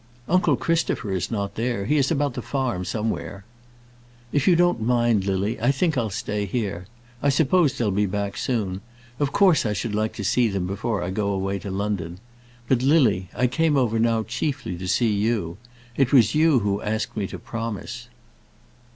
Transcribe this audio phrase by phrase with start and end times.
[0.27, 1.85] "Uncle Christopher is not there.
[1.85, 3.45] He is about the farm somewhere."
[4.31, 6.87] "If you don't mind, Lily, I think I'll stay here.
[7.21, 8.81] I suppose they'll be back soon.
[9.19, 12.17] Of course I should like to see them before I go away to London.
[12.67, 15.59] But, Lily, I came over now chiefly to see you.
[15.95, 18.07] It was you who asked me to promise."